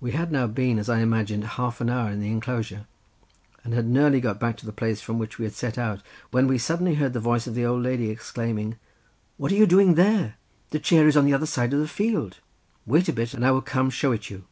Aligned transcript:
We 0.00 0.12
had 0.12 0.32
now 0.32 0.46
been, 0.46 0.78
as 0.78 0.88
I 0.88 1.00
imagined, 1.00 1.44
half 1.44 1.82
an 1.82 1.90
hour 1.90 2.08
in 2.10 2.20
the 2.20 2.30
enclosure, 2.30 2.86
and 3.62 3.74
had 3.74 3.84
nearly 3.86 4.18
got 4.18 4.40
back 4.40 4.56
to 4.56 4.64
the 4.64 4.72
place 4.72 5.02
from 5.02 5.18
which 5.18 5.36
we 5.38 5.44
had 5.44 5.52
set 5.52 5.76
out, 5.76 6.00
when 6.30 6.46
we 6.46 6.56
suddenly 6.56 6.94
heard 6.94 7.12
the 7.12 7.20
voice 7.20 7.46
of 7.46 7.54
the 7.54 7.66
old 7.66 7.82
lady 7.82 8.08
exclaiming, 8.08 8.78
"What 9.36 9.52
are 9.52 9.56
ye 9.56 9.66
doing 9.66 9.92
there?—the 9.94 10.78
chair 10.78 11.06
is 11.06 11.18
on 11.18 11.26
the 11.26 11.34
other 11.34 11.44
side 11.44 11.74
of 11.74 11.80
the 11.80 11.86
field; 11.86 12.38
wait 12.86 13.10
a 13.10 13.12
bit, 13.12 13.34
and 13.34 13.44
I 13.44 13.50
will 13.50 13.60
come 13.60 13.88
and 13.88 13.92
show 13.92 14.10
it 14.12 14.30
you." 14.30 14.44